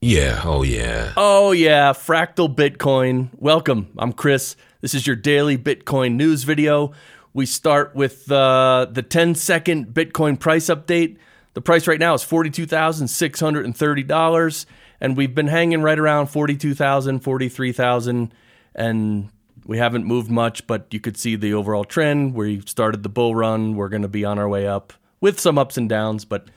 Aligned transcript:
Yeah, 0.00 0.40
oh 0.44 0.62
yeah. 0.62 1.14
Oh, 1.16 1.52
yeah, 1.52 1.94
Fractal 1.94 2.54
Bitcoin. 2.54 3.30
Welcome. 3.38 3.88
I'm 3.96 4.12
Chris. 4.12 4.54
This 4.82 4.92
is 4.92 5.06
your 5.06 5.16
daily 5.16 5.56
Bitcoin 5.56 6.16
news 6.16 6.44
video. 6.44 6.92
We 7.32 7.46
start 7.46 7.94
with 7.94 8.30
uh, 8.30 8.88
the 8.90 9.00
10 9.02 9.34
second 9.36 9.94
Bitcoin 9.94 10.38
price 10.38 10.66
update. 10.66 11.16
The 11.54 11.62
price 11.62 11.86
right 11.86 11.98
now 11.98 12.12
is 12.12 12.22
$42,630, 12.22 14.66
and 15.00 15.16
we've 15.16 15.34
been 15.34 15.46
hanging 15.46 15.80
right 15.80 15.98
around 15.98 16.26
42,000, 16.26 17.20
43,000, 17.20 18.34
and 18.74 19.30
we 19.64 19.78
haven't 19.78 20.04
moved 20.04 20.30
much, 20.30 20.66
but 20.66 20.92
you 20.92 21.00
could 21.00 21.16
see 21.16 21.36
the 21.36 21.54
overall 21.54 21.84
trend. 21.84 22.34
We 22.34 22.60
started 22.66 23.02
the 23.02 23.08
bull 23.08 23.34
run. 23.34 23.76
We're 23.76 23.88
going 23.88 24.02
to 24.02 24.08
be 24.08 24.26
on 24.26 24.38
our 24.38 24.48
way 24.48 24.66
up 24.66 24.92
with 25.22 25.40
some 25.40 25.56
ups 25.56 25.78
and 25.78 25.88
downs, 25.88 26.26
but 26.26 26.48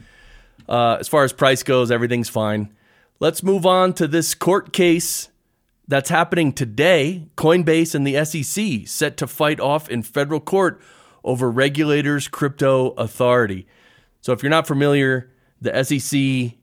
uh, 0.68 0.98
as 1.00 1.08
far 1.08 1.24
as 1.24 1.32
price 1.32 1.64
goes, 1.64 1.90
everything's 1.90 2.28
fine. 2.28 2.74
Let's 3.22 3.44
move 3.44 3.66
on 3.66 3.92
to 3.96 4.08
this 4.08 4.34
court 4.34 4.72
case 4.72 5.28
that's 5.90 6.10
happening 6.10 6.54
today. 6.54 7.28
Coinbase 7.36 7.94
and 7.94 8.08
the 8.08 8.24
SEC 8.24 8.88
set 8.88 9.18
to 9.18 9.28
fight 9.28 9.60
off 9.60 9.90
in 9.90 10.04
federal 10.04 10.40
court 10.40 10.82
over 11.26 11.52
regulators' 11.52 12.30
crypto 12.30 12.92
authority. 12.92 13.68
So, 14.22 14.32
if 14.32 14.42
you're 14.42 14.50
not 14.50 14.68
familiar, 14.68 15.34
the 15.60 15.84
SEC 15.84 16.58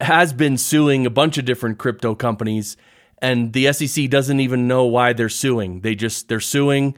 has 0.00 0.32
been 0.32 0.58
suing 0.58 1.06
a 1.06 1.10
bunch 1.10 1.38
of 1.38 1.44
different 1.44 1.78
crypto 1.78 2.16
companies, 2.16 2.76
and 3.18 3.52
the 3.52 3.72
SEC 3.72 4.10
doesn't 4.10 4.40
even 4.40 4.66
know 4.66 4.86
why 4.86 5.12
they're 5.12 5.28
suing. 5.28 5.82
They 5.82 5.94
just 5.94 6.26
they're 6.26 6.40
suing, 6.40 6.96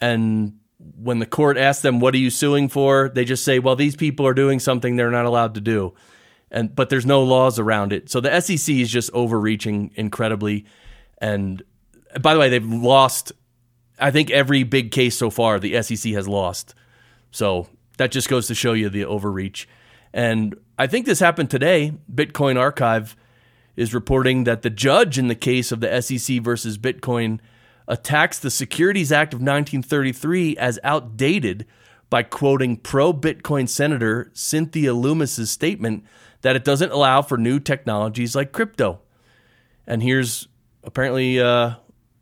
and 0.00 0.60
when 0.96 1.18
the 1.18 1.26
court 1.26 1.58
asks 1.58 1.82
them, 1.82 1.98
"What 1.98 2.14
are 2.14 2.18
you 2.18 2.30
suing 2.30 2.68
for?" 2.68 3.08
they 3.12 3.24
just 3.24 3.42
say, 3.42 3.58
"Well, 3.58 3.74
these 3.74 3.96
people 3.96 4.28
are 4.28 4.34
doing 4.34 4.60
something 4.60 4.94
they're 4.94 5.10
not 5.10 5.26
allowed 5.26 5.54
to 5.54 5.60
do." 5.60 5.94
And 6.50 6.74
but 6.74 6.90
there's 6.90 7.06
no 7.06 7.22
laws 7.22 7.58
around 7.58 7.92
it. 7.92 8.10
So 8.10 8.20
the 8.20 8.40
SEC 8.40 8.74
is 8.74 8.90
just 8.90 9.10
overreaching 9.12 9.90
incredibly. 9.94 10.64
And 11.18 11.62
by 12.20 12.34
the 12.34 12.40
way, 12.40 12.48
they've 12.48 12.64
lost. 12.64 13.32
I 13.98 14.10
think 14.10 14.30
every 14.30 14.62
big 14.62 14.90
case 14.90 15.16
so 15.16 15.30
far, 15.30 15.58
the 15.58 15.82
SEC 15.82 16.12
has 16.12 16.28
lost. 16.28 16.74
So 17.30 17.68
that 17.98 18.12
just 18.12 18.28
goes 18.28 18.46
to 18.46 18.54
show 18.54 18.72
you 18.72 18.88
the 18.88 19.04
overreach. 19.04 19.68
And 20.12 20.56
I 20.78 20.86
think 20.86 21.04
this 21.04 21.20
happened 21.20 21.50
today. 21.50 21.94
Bitcoin 22.12 22.58
Archive 22.58 23.16
is 23.76 23.92
reporting 23.92 24.44
that 24.44 24.62
the 24.62 24.70
judge 24.70 25.18
in 25.18 25.28
the 25.28 25.34
case 25.34 25.70
of 25.70 25.80
the 25.80 26.00
SEC 26.00 26.40
versus 26.40 26.78
Bitcoin 26.78 27.40
attacks 27.86 28.38
the 28.38 28.50
Securities 28.50 29.12
Act 29.12 29.32
of 29.32 29.38
1933 29.38 30.56
as 30.56 30.78
outdated 30.84 31.66
by 32.10 32.22
quoting 32.22 32.76
pro 32.76 33.12
Bitcoin 33.12 33.68
Senator 33.68 34.30
Cynthia 34.32 34.94
Lummis's 34.94 35.50
statement 35.50 36.04
that 36.42 36.56
it 36.56 36.64
doesn't 36.64 36.92
allow 36.92 37.22
for 37.22 37.36
new 37.36 37.58
technologies 37.58 38.34
like 38.34 38.52
crypto. 38.52 39.00
And 39.86 40.02
here's 40.02 40.48
apparently 40.84 41.40
uh, 41.40 41.74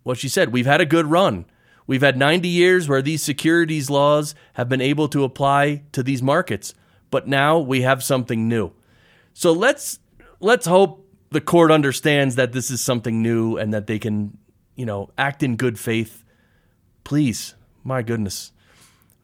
what 0.03 0.19
she 0.19 0.29
said 0.29 0.53
We've 0.53 0.67
had 0.67 0.81
a 0.81 0.87
good 0.87 1.07
run. 1.07 1.47
We've 1.87 2.03
had 2.03 2.17
90 2.17 2.49
years 2.49 2.89
where 2.89 3.03
these 3.03 3.23
securities 3.23 3.89
laws 3.89 4.35
have 4.55 4.69
been 4.69 4.81
able 4.81 5.09
to 5.09 5.23
apply 5.23 5.85
to 5.93 6.03
these 6.03 6.21
markets, 6.21 6.75
but 7.11 7.29
now 7.29 7.59
we 7.59 7.83
have 7.83 8.03
something 8.03 8.49
new. 8.49 8.73
So 9.35 9.53
let's 9.53 10.01
let's 10.41 10.67
hope 10.67 11.07
the 11.31 11.41
court 11.41 11.71
understands 11.71 12.37
that 12.37 12.53
this 12.53 12.71
is 12.71 12.81
something 12.81 13.23
new 13.23 13.57
and 13.57 13.73
that 13.73 13.87
they 13.87 13.99
can, 13.99 14.39
you 14.75 14.87
know, 14.87 15.11
act 15.17 15.43
in 15.43 15.57
good 15.57 15.79
faith. 15.79 16.25
Please, 17.05 17.55
my 17.85 18.03
goodness. 18.03 18.53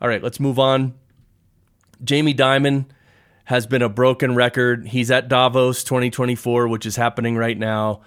All 0.01 0.09
right, 0.09 0.23
let's 0.23 0.39
move 0.39 0.59
on. 0.59 0.95
Jamie 2.05 2.35
Dimon 2.35 2.87
has 3.53 3.67
been 3.67 3.83
a 3.83 3.89
broken 3.91 4.35
record. 4.35 4.89
He's 4.89 5.11
at 5.11 5.29
Davos 5.29 5.85
2024, 5.85 6.69
which 6.69 6.87
is 6.87 6.97
happening 6.97 7.37
right 7.37 7.59
now. 7.59 8.01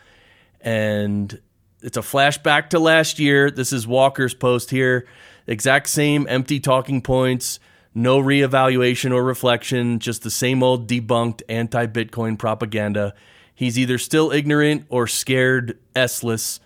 And 0.60 1.40
it's 1.84 1.98
a 1.98 2.02
flashback 2.02 2.72
to 2.72 2.80
last 2.80 3.20
year. 3.20 3.52
This 3.52 3.72
is 3.72 3.86
Walker's 3.86 4.34
post 4.34 4.72
here. 4.72 5.08
Exact 5.46 5.88
same 5.88 6.26
empty 6.28 6.60
talking 6.60 7.00
points, 7.00 7.60
no 7.94 8.20
reevaluation 8.20 9.14
or 9.14 9.24
reflection, 9.24 10.00
just 10.00 10.24
the 10.24 10.32
same 10.32 10.64
old 10.64 10.90
debunked 10.90 11.44
anti 11.48 11.86
Bitcoin 11.86 12.40
propaganda. 12.40 13.14
He's 13.54 13.78
either 13.78 14.00
still 14.00 14.32
ignorant 14.32 14.88
or 14.90 15.06
scared 15.06 15.78
S-less. 15.96 16.60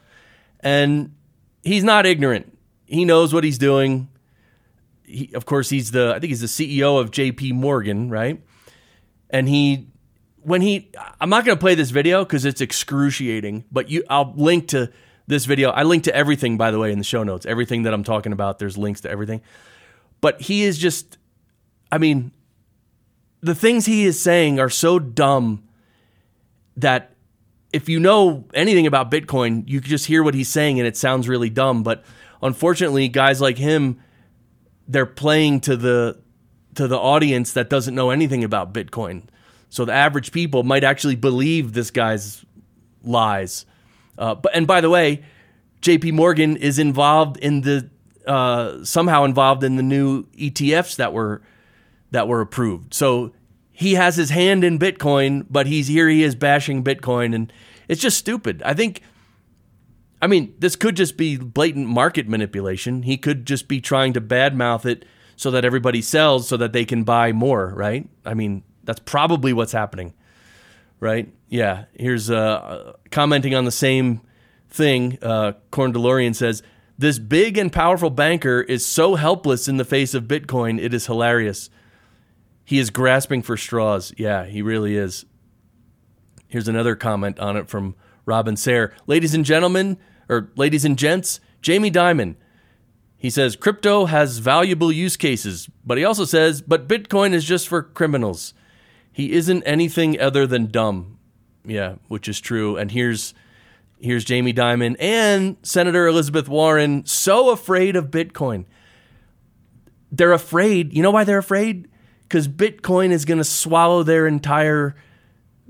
And 0.62 1.13
he's 1.63 1.84
not 1.84 2.06
ignorant. 2.06 2.57
He 2.85 3.03
knows 3.03 3.34
what 3.34 3.44
he's 3.44 3.57
doing. 3.57 4.07
He, 5.03 5.31
of 5.34 5.45
course, 5.45 5.69
he's 5.69 5.91
the 5.91 6.13
I 6.16 6.19
think 6.19 6.29
he's 6.29 6.39
the 6.39 6.79
CEO 6.79 6.97
of 6.97 7.12
JP 7.12 7.51
Morgan, 7.56 8.09
right? 8.09 8.41
And 9.29 9.47
he 9.47 9.88
when 10.41 10.62
he 10.62 10.91
I'm 11.19 11.29
not 11.29 11.45
going 11.45 11.57
to 11.57 11.59
play 11.59 11.75
this 11.75 11.91
video 11.91 12.25
cuz 12.25 12.45
it's 12.45 12.62
excruciating, 12.62 13.66
but 13.72 13.90
you 13.90 14.03
I'll 14.09 14.34
link 14.35 14.69
to 14.69 14.91
this 15.28 15.45
video. 15.45 15.69
I 15.69 15.84
link 15.84 16.06
to 16.06 16.16
everything 16.16 16.57
by 16.57 16.72
the 16.72 16.79
way 16.79 16.91
in 16.91 16.97
the 16.97 17.03
show 17.03 17.23
notes. 17.23 17.45
Everything 17.45 17.84
that 17.84 17.94
I'm 17.94 18.03
talking 18.03 18.31
about, 18.31 18.59
there's 18.59 18.78
links 18.78 19.01
to 19.01 19.09
everything. 19.09 19.41
But 20.22 20.41
he 20.41 20.63
is 20.63 20.78
just 20.78 21.18
I 21.91 21.97
mean 21.97 22.31
the 23.41 23.56
things 23.56 23.85
he 23.85 24.06
is 24.06 24.22
saying 24.22 24.59
are 24.59 24.69
so 24.69 25.00
dumb 25.00 25.63
that 26.75 27.16
if 27.72 27.88
you 27.88 28.00
know 28.00 28.45
anything 28.53 28.88
about 28.88 29.12
Bitcoin, 29.12 29.63
you 29.68 29.79
can 29.79 29.89
just 29.89 30.07
hear 30.07 30.23
what 30.23 30.34
he's 30.34 30.50
saying 30.50 30.79
and 30.79 30.88
it 30.88 30.97
sounds 30.97 31.29
really 31.29 31.50
dumb, 31.50 31.84
but 31.84 32.03
unfortunately 32.41 33.07
guys 33.07 33.41
like 33.41 33.57
him 33.57 34.00
they're 34.88 35.06
playing 35.06 35.62
to 35.62 35.78
the 35.78 36.19
to 36.75 36.88
the 36.88 36.97
audience 36.97 37.53
that 37.53 37.69
doesn't 37.69 37.96
know 37.96 38.09
anything 38.09 38.44
about 38.44 38.74
Bitcoin. 38.74 39.24
So 39.69 39.85
the 39.85 39.94
average 39.94 40.31
people 40.31 40.63
might 40.63 40.84
actually 40.84 41.16
believe 41.16 41.74
this 41.74 41.91
guy's 41.91 42.44
lies. 43.03 43.66
Uh, 44.18 44.35
but 44.35 44.56
and 44.56 44.68
by 44.68 44.81
the 44.81 44.90
way, 44.90 45.24
J.P. 45.81 46.12
Morgan 46.12 46.57
is 46.57 46.80
involved 46.80 47.38
in 47.38 47.62
the 47.62 47.90
uh, 48.28 48.84
somehow 48.84 49.24
involved 49.24 49.63
in 49.63 49.75
the 49.75 49.84
new 49.84 50.25
ETFs 50.38 50.96
that 50.97 51.13
were 51.13 51.41
that 52.12 52.28
were 52.28 52.41
approved. 52.41 52.94
So 52.94 53.34
he 53.72 53.94
has 53.94 54.18
his 54.18 54.30
hand 54.30 54.63
in 54.63 54.78
Bitcoin, 54.78 55.46
but 55.50 55.68
he's 55.68 55.88
here. 55.88 56.09
He 56.09 56.24
is 56.24 56.36
bashing 56.36 56.84
Bitcoin, 56.84 57.34
and 57.34 57.51
it's 57.88 58.01
just 58.01 58.18
stupid. 58.18 58.62
I 58.63 58.74
think. 58.74 59.01
I 60.22 60.28
mean, 60.28 60.53
this 60.59 60.75
could 60.75 60.97
just 60.97 61.16
be 61.16 61.38
blatant 61.38 61.88
market 61.88 62.28
manipulation. 62.28 63.03
He 63.03 63.16
could 63.16 63.46
just 63.46 63.69
be 63.69 63.80
trying 63.80 64.12
to 64.13 64.19
badmouth 64.19 64.86
it 64.86 65.06
so 65.39 65.51
that 65.51 65.63
everybody 65.63 66.01
sells 66.01 66.50
so 66.50 66.57
that 66.57 66.73
they 66.73 66.83
can 66.83 67.05
buy 67.05 67.31
more, 67.31 67.73
right? 67.73 68.05
I 68.25 68.33
mean, 68.33 68.61
that's 68.83 69.00
probably 69.00 69.53
what's 69.53 69.72
happening, 69.72 70.13
right? 71.00 71.31
Yeah. 71.47 71.85
Here's 71.94 72.29
uh, 72.29 72.91
commenting 73.09 73.55
on 73.55 73.63
the 73.63 73.72
same 73.72 74.19
thing. 74.67 75.17
Uh, 75.22 75.53
Corn 75.72 75.94
DeLorean 75.94 76.35
says, 76.35 76.61
This 76.97 77.19
big 77.19 77.57
and 77.57 77.72
powerful 77.72 78.09
banker 78.09 78.59
is 78.59 78.85
so 78.85 79.16
helpless 79.16 79.69
in 79.69 79.77
the 79.77 79.85
face 79.85 80.13
of 80.13 80.25
Bitcoin, 80.25 80.77
it 80.77 80.94
is 80.94 81.05
hilarious. 81.05 81.69
He 82.66 82.77
is 82.77 82.89
grasping 82.89 83.41
for 83.41 83.56
straws. 83.56 84.13
Yeah, 84.17 84.44
he 84.44 84.61
really 84.61 84.97
is. 84.97 85.23
Here's 86.50 86.67
another 86.67 86.97
comment 86.97 87.39
on 87.39 87.56
it 87.56 87.69
from 87.69 87.95
Robin 88.25 88.57
Seyr. 88.57 88.91
Ladies 89.07 89.33
and 89.33 89.45
gentlemen, 89.45 90.00
or 90.27 90.51
ladies 90.57 90.83
and 90.83 90.97
gents, 90.97 91.39
Jamie 91.61 91.91
Dimon 91.91 92.35
he 93.19 93.30
says 93.30 93.57
crypto 93.57 94.06
has 94.06 94.38
valuable 94.38 94.94
use 94.94 95.18
cases, 95.18 95.69
but 95.85 95.97
he 95.97 96.06
also 96.06 96.24
says, 96.24 96.62
but 96.62 96.88
Bitcoin 96.88 97.34
is 97.34 97.44
just 97.44 97.68
for 97.68 97.84
criminals. 97.84 98.53
He 99.12 99.34
isn't 99.34 99.63
anything 99.63 100.19
other 100.19 100.47
than 100.47 100.68
dumb. 100.68 101.19
Yeah, 101.66 101.96
which 102.07 102.30
is 102.30 102.40
true. 102.40 102.78
And 102.78 102.90
here's 102.90 103.34
here's 104.00 104.24
Jamie 104.24 104.53
Dimon 104.53 104.96
and 104.97 105.57
Senator 105.63 106.07
Elizabeth 106.07 106.47
Warren 106.47 107.06
so 107.06 107.50
afraid 107.50 107.97
of 107.97 108.06
Bitcoin. 108.06 108.63
They're 110.13 110.31
afraid. 110.31 110.94
You 110.94 111.03
know 111.03 111.12
why 111.12 111.25
they're 111.25 111.38
afraid? 111.38 111.90
Because 112.22 112.47
Bitcoin 112.47 113.12
is 113.12 113.25
going 113.25 113.40
to 113.40 113.44
swallow 113.44 114.03
their 114.03 114.28
entire 114.28 114.96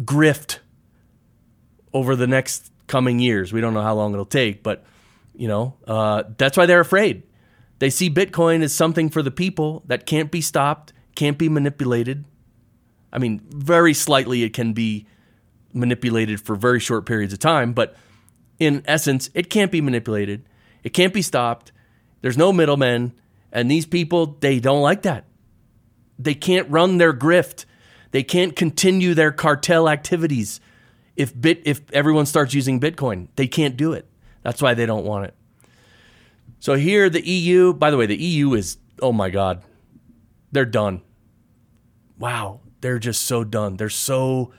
grift 0.04 0.60
over 1.92 2.16
the 2.16 2.28
next 2.28 2.72
coming 2.86 3.18
years. 3.18 3.51
We 3.51 3.60
don't 3.60 3.74
know 3.74 3.81
how 3.81 3.96
long 3.96 4.13
it'll 4.13 4.25
take, 4.25 4.62
but 4.62 4.86
you 5.36 5.48
know 5.48 5.78
uh, 5.88 6.25
that's 6.38 6.56
why 6.56 6.68
they're 6.68 6.80
afraid. 6.80 7.24
They 7.80 7.90
see 7.90 8.10
Bitcoin 8.10 8.62
as 8.62 8.74
something 8.74 9.10
for 9.10 9.22
the 9.22 9.31
people 9.31 9.84
that 9.88 10.06
can't 10.06 10.31
be 10.31 10.42
stopped, 10.42 10.94
can't 11.16 11.38
be 11.38 11.50
manipulated. 11.50 12.26
I 13.12 13.18
mean, 13.18 13.42
very 13.50 13.94
slightly 13.94 14.44
it 14.44 14.54
can 14.54 14.74
be 14.74 15.08
manipulated 15.74 16.42
for 16.42 16.56
very 16.56 16.80
short 16.80 17.06
periods 17.06 17.34
of 17.34 17.40
time, 17.40 17.74
but 17.74 17.96
in 18.60 18.84
essence, 18.86 19.30
it 19.34 19.50
can't 19.50 19.72
be 19.72 19.81
manipulated. 19.81 20.46
It 20.84 20.90
can't 20.90 21.14
be 21.14 21.22
stopped. 21.22 21.72
There's 22.22 22.38
no 22.38 22.52
middlemen. 22.52 23.14
And 23.52 23.72
these 23.72 23.86
people, 23.86 24.38
they 24.42 24.60
don't 24.60 24.82
like 24.82 25.04
that. 25.04 25.25
They 26.20 26.36
can't 26.36 26.70
run 26.70 26.98
their 26.98 27.14
grift. 27.14 27.66
They 28.12 28.24
can't 28.24 28.56
continue 28.56 29.14
their 29.14 29.32
cartel 29.32 29.88
activities 29.88 30.60
if 31.16 31.40
bit 31.40 31.62
if 31.66 31.82
everyone 31.92 32.25
starts 32.25 32.54
using 32.54 32.80
Bitcoin. 32.80 33.28
They 33.36 33.48
can't 33.48 33.78
do 33.78 33.94
it. 33.94 34.08
That's 34.44 34.62
why 34.62 34.74
they 34.74 34.86
don't 34.86 35.06
want 35.06 35.25
it. 35.25 35.36
So 36.60 36.76
here, 36.76 37.10
the 37.10 37.26
EU, 37.26 37.74
by 37.74 37.92
the 37.92 37.98
way, 37.98 38.06
the 38.06 38.18
EU 38.18 38.54
is, 38.54 38.78
oh 39.02 39.12
my 39.12 39.30
God, 39.30 39.64
they're 40.52 40.66
done. 40.66 41.02
Wow, 42.18 42.60
they're 42.82 43.00
just 43.00 43.22
so 43.22 43.44
done. 43.44 43.78
They're 43.78 43.90
so, 43.90 44.52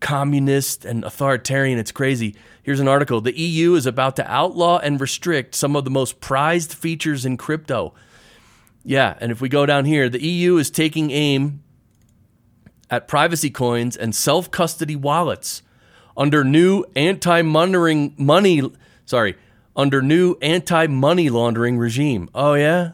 communist 0.00 0.84
and 0.84 1.04
authoritarian. 1.04 1.78
It's 1.78 1.92
crazy. 1.92 2.34
Here's 2.62 2.80
an 2.80 2.88
article 2.88 3.20
The 3.20 3.38
EU 3.38 3.74
is 3.74 3.86
about 3.86 4.16
to 4.16 4.30
outlaw 4.30 4.78
and 4.78 5.00
restrict 5.00 5.54
some 5.54 5.76
of 5.76 5.84
the 5.84 5.90
most 5.90 6.20
prized 6.20 6.72
features 6.72 7.24
in 7.24 7.36
crypto. 7.36 7.94
Yeah, 8.82 9.16
and 9.20 9.30
if 9.30 9.40
we 9.40 9.48
go 9.48 9.66
down 9.66 9.84
here, 9.84 10.08
the 10.08 10.22
EU 10.22 10.56
is 10.56 10.70
taking 10.70 11.10
aim 11.10 11.62
at 12.88 13.06
privacy 13.06 13.50
coins 13.50 13.96
and 13.96 14.14
self 14.14 14.50
custody 14.50 14.96
wallets 14.96 15.62
under 16.16 16.42
new 16.42 16.84
anti 16.96 17.42
money 17.42 18.62
sorry 19.04 19.36
under 19.76 20.02
new 20.02 20.36
anti 20.42 20.86
money 20.86 21.30
laundering 21.30 21.78
regime. 21.78 22.28
Oh 22.34 22.54
yeah, 22.54 22.92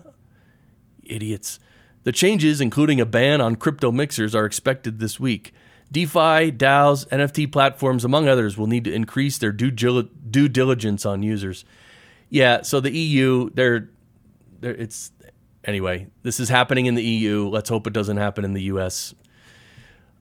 idiots. 1.05 1.59
The 2.05 2.13
changes, 2.13 2.61
including 2.61 3.01
a 3.01 3.07
ban 3.07 3.41
on 3.41 3.57
crypto 3.57 3.91
mixers, 3.91 4.35
are 4.35 4.45
expected 4.45 5.01
this 5.01 5.19
week. 5.19 5.53
DeFi, 5.91 6.53
DAOs, 6.53 7.07
NFT 7.09 7.51
platforms, 7.51 8.05
among 8.05 8.29
others, 8.29 8.57
will 8.57 8.67
need 8.67 8.85
to 8.85 8.93
increase 8.93 9.39
their 9.39 9.53
due, 9.53 9.71
due 9.71 10.49
diligence 10.49 11.07
on 11.07 11.23
users. 11.23 11.65
Yeah, 12.29 12.63
so 12.63 12.81
the 12.81 12.91
EU, 12.91 13.51
they're, 13.55 13.91
they're, 14.61 14.75
it's 14.75 15.13
anyway. 15.65 16.09
This 16.23 16.41
is 16.41 16.49
happening 16.49 16.87
in 16.87 16.95
the 16.95 17.05
EU. 17.05 17.49
Let's 17.49 17.69
hope 17.69 17.87
it 17.87 17.93
doesn't 17.93 18.17
happen 18.17 18.45
in 18.45 18.53
the 18.53 18.63
US. 18.63 19.15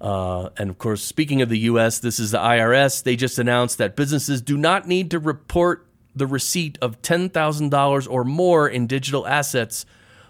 Uh, 0.02 0.50
and 0.58 0.70
of 0.70 0.78
course, 0.78 1.02
speaking 1.04 1.42
of 1.42 1.50
the 1.50 1.60
US, 1.60 2.00
this 2.00 2.20
is 2.20 2.32
the 2.32 2.40
IRS. 2.40 3.04
They 3.04 3.16
just 3.16 3.40
announced 3.40 3.78
that 3.78 3.96
businesses 3.96 4.42
do 4.42 4.58
not 4.58 4.88
need 4.88 5.12
to 5.12 5.20
report 5.20 5.85
the 6.16 6.28
receipt 6.28 6.78
of 6.82 7.02
$10,000 7.02 8.08
or 8.10 8.24
more 8.24 8.68
in 8.68 8.88
digital 8.88 9.28
assets 9.28 9.86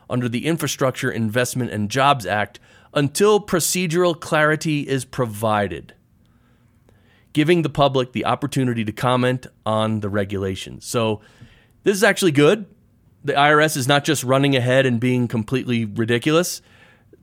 under 0.09 0.27
the 0.27 0.45
Infrastructure 0.45 1.11
Investment 1.11 1.71
and 1.71 1.89
Jobs 1.89 2.25
Act 2.25 2.59
until 2.93 3.39
procedural 3.39 4.19
clarity 4.19 4.87
is 4.87 5.05
provided, 5.05 5.93
giving 7.33 7.61
the 7.61 7.69
public 7.69 8.13
the 8.13 8.25
opportunity 8.25 8.83
to 8.85 8.91
comment 8.91 9.47
on 9.65 9.99
the 9.99 10.09
regulations. 10.09 10.85
So, 10.85 11.21
this 11.83 11.95
is 11.95 12.03
actually 12.03 12.31
good. 12.31 12.65
The 13.23 13.33
IRS 13.33 13.77
is 13.77 13.88
not 13.88 14.03
just 14.03 14.23
running 14.23 14.55
ahead 14.55 14.85
and 14.88 14.99
being 14.99 15.27
completely 15.27 15.85
ridiculous. 15.85 16.61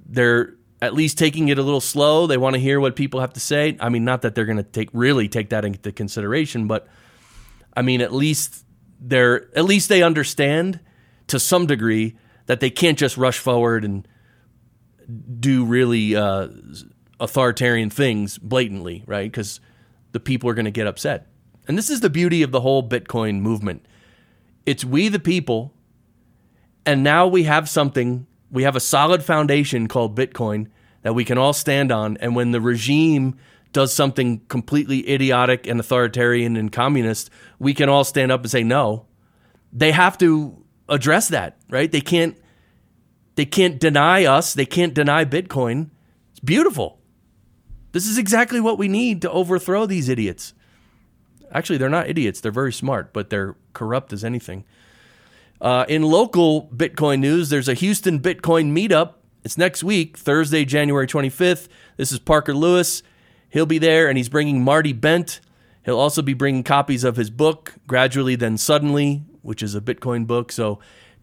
They're 0.06 0.54
at 0.80 0.94
least 0.94 1.18
taking 1.18 1.48
it 1.48 1.58
a 1.58 1.62
little 1.62 1.80
slow. 1.80 2.26
They 2.26 2.36
want 2.36 2.54
to 2.54 2.60
hear 2.60 2.80
what 2.80 2.94
people 2.94 3.20
have 3.20 3.32
to 3.32 3.40
say. 3.40 3.76
I 3.80 3.88
mean, 3.88 4.04
not 4.04 4.22
that 4.22 4.34
they're 4.34 4.44
going 4.44 4.56
to 4.58 4.62
take 4.62 4.90
really 4.92 5.28
take 5.28 5.50
that 5.50 5.64
into 5.64 5.90
consideration, 5.92 6.66
but 6.66 6.88
I 7.76 7.82
mean, 7.82 8.00
at 8.00 8.12
least 8.12 8.64
they're 9.00 9.48
at 9.56 9.64
least 9.64 9.88
they 9.88 10.02
understand 10.02 10.80
to 11.28 11.38
some 11.38 11.66
degree 11.66 12.16
that 12.46 12.60
they 12.60 12.70
can't 12.70 12.98
just 12.98 13.16
rush 13.16 13.38
forward 13.38 13.84
and 13.84 14.06
do 15.40 15.64
really 15.64 16.14
uh, 16.14 16.48
authoritarian 17.20 17.90
things 17.90 18.38
blatantly, 18.38 19.02
right? 19.06 19.30
Because 19.30 19.60
the 20.12 20.20
people 20.20 20.48
are 20.50 20.54
going 20.54 20.66
to 20.66 20.70
get 20.70 20.86
upset. 20.86 21.28
And 21.68 21.78
this 21.78 21.90
is 21.90 22.00
the 22.00 22.10
beauty 22.10 22.42
of 22.42 22.50
the 22.50 22.60
whole 22.60 22.86
Bitcoin 22.86 23.40
movement. 23.40 23.86
It's 24.66 24.84
we 24.84 25.08
the 25.08 25.18
people, 25.18 25.72
and 26.84 27.02
now 27.02 27.26
we 27.26 27.44
have 27.44 27.68
something, 27.68 28.26
we 28.50 28.64
have 28.64 28.76
a 28.76 28.80
solid 28.80 29.22
foundation 29.22 29.88
called 29.88 30.16
Bitcoin 30.16 30.68
that 31.02 31.14
we 31.14 31.24
can 31.24 31.38
all 31.38 31.52
stand 31.52 31.90
on. 31.90 32.16
And 32.18 32.36
when 32.36 32.52
the 32.52 32.60
regime 32.60 33.36
does 33.72 33.92
something 33.92 34.40
completely 34.48 35.08
idiotic 35.10 35.66
and 35.66 35.80
authoritarian 35.80 36.56
and 36.56 36.70
communist, 36.70 37.30
we 37.58 37.74
can 37.74 37.88
all 37.88 38.04
stand 38.04 38.30
up 38.30 38.42
and 38.42 38.50
say 38.50 38.62
no. 38.62 39.06
They 39.72 39.92
have 39.92 40.18
to 40.18 40.64
address 40.88 41.28
that, 41.28 41.56
right? 41.70 41.90
They 41.90 42.00
can't 42.00 42.36
they 43.34 43.46
can't 43.46 43.80
deny 43.80 44.24
us. 44.24 44.52
They 44.52 44.66
can't 44.66 44.92
deny 44.92 45.24
Bitcoin. 45.24 45.88
It's 46.32 46.40
beautiful. 46.40 46.98
This 47.92 48.06
is 48.06 48.18
exactly 48.18 48.60
what 48.60 48.78
we 48.78 48.88
need 48.88 49.22
to 49.22 49.30
overthrow 49.30 49.86
these 49.86 50.08
idiots. 50.08 50.52
Actually, 51.50 51.78
they're 51.78 51.88
not 51.88 52.08
idiots. 52.08 52.40
They're 52.40 52.52
very 52.52 52.72
smart, 52.72 53.12
but 53.12 53.30
they're 53.30 53.56
corrupt 53.72 54.12
as 54.12 54.24
anything. 54.24 54.64
Uh, 55.60 55.84
in 55.88 56.02
local 56.02 56.68
Bitcoin 56.74 57.20
news, 57.20 57.48
there's 57.48 57.68
a 57.68 57.74
Houston 57.74 58.20
Bitcoin 58.20 58.72
meetup. 58.72 59.14
It's 59.44 59.58
next 59.58 59.84
week, 59.84 60.16
Thursday, 60.16 60.64
January 60.64 61.06
25th. 61.06 61.68
This 61.96 62.12
is 62.12 62.18
Parker 62.18 62.54
Lewis. 62.54 63.02
He'll 63.52 63.66
be 63.66 63.76
there, 63.78 64.08
and 64.08 64.16
he's 64.16 64.30
bringing 64.30 64.64
Marty 64.64 64.94
Bent. 64.94 65.40
He'll 65.84 65.98
also 65.98 66.22
be 66.22 66.32
bringing 66.32 66.62
copies 66.62 67.04
of 67.04 67.16
his 67.16 67.28
book, 67.28 67.74
Gradually 67.86 68.34
Then 68.34 68.56
Suddenly, 68.56 69.24
which 69.42 69.62
is 69.62 69.74
a 69.74 69.80
Bitcoin 69.80 70.26
book. 70.26 70.50
So 70.50 70.78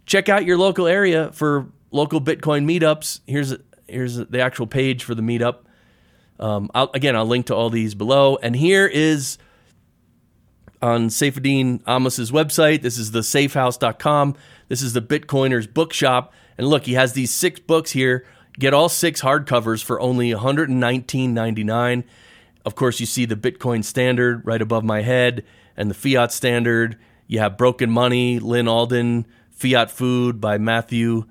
check 0.06 0.30
out 0.30 0.46
your 0.46 0.58
local 0.58 0.86
area 0.86 1.32
for 1.32 1.72
local 1.90 2.22
Bitcoin 2.22 2.66
meetups. 2.66 3.22
Here's 3.26 3.56
here's 3.88 4.18
the 4.18 4.42
actual 4.42 4.68
page 4.68 5.04
for 5.04 5.16
the 5.16 5.24
meetup. 5.24 5.62
Um, 6.40 6.70
I'll, 6.76 6.92
again, 6.94 7.16
I'll 7.16 7.26
link 7.26 7.48
to 7.48 7.56
all 7.56 7.72
these 7.72 7.96
below. 7.96 8.38
And 8.38 8.56
here 8.56 8.86
is 8.86 9.40
on 10.84 11.10
Saifedean 11.10 11.82
Ammous's 11.88 12.32
website. 12.32 12.84
This 12.84 13.00
is 13.00 13.10
the 13.12 13.22
saifhouse.com. 13.22 14.36
This 14.68 14.84
is 14.84 14.94
the 14.94 15.02
Bitcoiners 15.02 15.74
bookshop. 15.74 16.32
And 16.60 16.68
look, 16.68 16.86
he 16.86 16.94
has 16.94 17.14
these 17.14 17.32
six 17.32 17.60
books 17.60 17.90
here. 17.90 18.26
Get 18.60 18.74
all 18.74 18.90
six 18.90 19.22
hardcovers 19.22 19.82
for 19.82 20.02
only 20.02 20.32
$119.99. 20.32 22.04
Of 22.66 22.76
course, 22.76 23.00
you 23.00 23.06
see 23.06 23.24
the 23.24 23.38
Bitcoin 23.38 23.86
standard 23.86 24.46
right 24.46 24.62
above 24.62 24.84
my 24.84 25.02
head 25.02 25.46
and 25.78 25.90
the 25.90 25.96
fiat 25.96 26.34
standard. 26.34 26.98
You 27.26 27.40
have 27.40 27.58
Broken 27.58 27.90
Money, 27.90 28.38
Lyn 28.38 28.68
Alden, 28.68 29.26
Fiat 29.50 29.90
Food 29.90 30.42
by 30.42 30.58
Matthew 30.58 31.24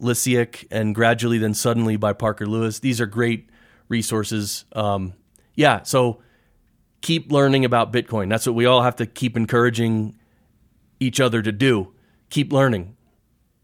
Lysiak 0.00 0.66
and 0.70 0.94
gradually 0.94 1.38
then 1.38 1.54
suddenly 1.54 1.96
by 1.96 2.12
Parker 2.12 2.46
Lewis. 2.46 2.80
These 2.80 3.00
are 3.00 3.06
great 3.06 3.48
resources. 3.88 4.64
Um, 4.72 5.14
yeah, 5.54 5.84
so 5.84 6.20
keep 7.00 7.30
learning 7.30 7.64
about 7.64 7.92
Bitcoin. 7.92 8.28
That's 8.28 8.44
what 8.44 8.56
we 8.56 8.66
all 8.66 8.82
have 8.82 8.96
to 8.96 9.06
keep 9.06 9.36
encouraging 9.36 10.16
each 10.98 11.20
other 11.20 11.42
to 11.42 11.52
do. 11.52 11.92
Keep 12.28 12.52
learning. 12.52 12.96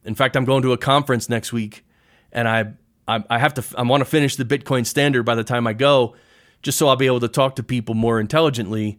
In 0.04 0.14
fact, 0.14 0.36
I'm 0.36 0.44
going 0.44 0.62
to 0.62 0.72
a 0.72 0.78
conference 0.78 1.28
next 1.28 1.52
week, 1.52 1.84
and 2.32 2.48
I 2.48 2.74
I, 3.18 3.36
I 3.36 3.38
have 3.38 3.54
to 3.54 3.64
I 3.76 3.82
want 3.82 4.00
to 4.00 4.04
finish 4.04 4.36
the 4.36 4.44
Bitcoin 4.44 4.86
standard 4.86 5.24
by 5.24 5.34
the 5.34 5.44
time 5.44 5.66
I 5.66 5.72
go, 5.72 6.14
just 6.62 6.78
so 6.78 6.88
I'll 6.88 6.96
be 6.96 7.06
able 7.06 7.20
to 7.20 7.28
talk 7.28 7.56
to 7.56 7.62
people 7.62 7.94
more 7.94 8.20
intelligently 8.20 8.98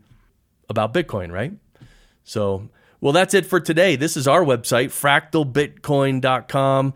about 0.70 0.94
Bitcoin. 0.94 1.32
Right. 1.32 1.54
So, 2.24 2.70
well, 3.02 3.14
that's 3.14 3.34
it 3.34 3.46
for 3.46 3.60
today. 3.60 3.96
This 3.96 4.16
is 4.16 4.28
our 4.28 4.44
website, 4.44 4.90
fractalbitcoin.com 4.90 6.94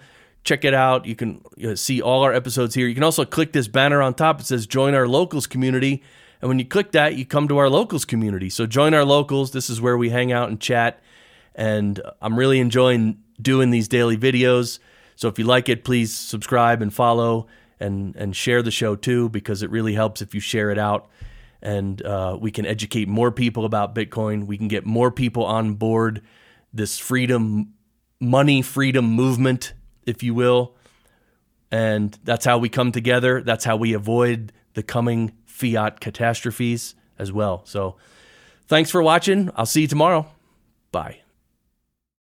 check 0.47 0.63
it 0.63 0.73
out. 0.73 1.05
You 1.05 1.15
can 1.15 1.43
see 1.75 2.01
all 2.01 2.23
our 2.23 2.33
episodes 2.33 2.73
here. 2.73 2.87
You 2.87 2.95
can 2.95 3.03
also 3.03 3.25
click 3.25 3.51
this 3.51 3.67
banner 3.67 4.01
on 4.01 4.13
top. 4.13 4.39
It 4.39 4.45
says 4.45 4.65
join 4.65 4.95
our 4.95 5.07
locals 5.07 5.45
community. 5.45 6.01
And 6.41 6.47
when 6.47 6.57
you 6.57 6.65
click 6.65 6.93
that, 6.93 7.15
you 7.15 7.25
come 7.25 7.47
to 7.49 7.57
our 7.57 7.69
locals 7.69 8.05
community. 8.05 8.49
So 8.49 8.65
join 8.65 8.93
our 8.93 9.03
locals. 9.03 9.51
This 9.51 9.69
is 9.69 9.81
where 9.81 9.97
we 9.97 10.09
hang 10.09 10.31
out 10.31 10.49
and 10.49 10.59
chat. 10.59 11.01
And 11.53 11.99
I'm 12.21 12.39
really 12.39 12.59
enjoying 12.59 13.21
doing 13.41 13.71
these 13.71 13.87
daily 13.87 14.17
videos. 14.17 14.79
So 15.17 15.27
if 15.27 15.37
you 15.37 15.43
like 15.45 15.67
it, 15.67 15.83
please 15.83 16.15
subscribe 16.15 16.81
and 16.81 16.93
follow 16.93 17.47
and, 17.79 18.15
and 18.15 18.35
share 18.35 18.61
the 18.61 18.71
show 18.71 18.95
too, 18.95 19.29
because 19.29 19.63
it 19.63 19.69
really 19.69 19.93
helps 19.93 20.21
if 20.21 20.33
you 20.33 20.39
share 20.39 20.71
it 20.71 20.77
out. 20.77 21.09
And 21.61 22.01
uh, 22.03 22.37
we 22.39 22.51
can 22.51 22.65
educate 22.65 23.07
more 23.07 23.31
people 23.31 23.65
about 23.65 23.93
Bitcoin. 23.93 24.45
We 24.45 24.57
can 24.57 24.67
get 24.67 24.85
more 24.85 25.11
people 25.11 25.43
on 25.43 25.73
board 25.73 26.21
this 26.71 26.99
freedom, 26.99 27.73
money 28.19 28.61
freedom 28.61 29.05
movement 29.05 29.73
if 30.05 30.23
you 30.23 30.33
will. 30.33 30.75
And 31.69 32.17
that's 32.23 32.45
how 32.45 32.57
we 32.57 32.69
come 32.69 32.91
together. 32.91 33.41
That's 33.41 33.65
how 33.65 33.75
we 33.75 33.93
avoid 33.93 34.53
the 34.73 34.83
coming 34.83 35.33
fiat 35.45 35.99
catastrophes 35.99 36.95
as 37.19 37.31
well. 37.31 37.61
So 37.65 37.97
thanks 38.67 38.89
for 38.89 39.03
watching. 39.03 39.51
I'll 39.55 39.65
see 39.65 39.81
you 39.81 39.87
tomorrow. 39.87 40.27
Bye. 40.91 41.19